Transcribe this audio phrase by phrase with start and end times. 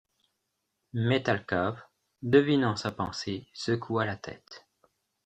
[0.93, 1.79] Mais Thalcave,
[2.23, 4.67] devinant sa pensée, secoua la tête.